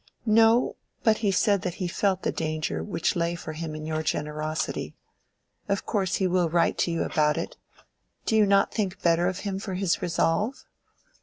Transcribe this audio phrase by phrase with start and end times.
[0.25, 0.77] "No.
[1.03, 4.95] But he said that he felt the danger which lay for him in your generosity.
[5.69, 7.55] Of course he will write to you about it.
[8.25, 10.65] Do you not think better of him for his resolve?"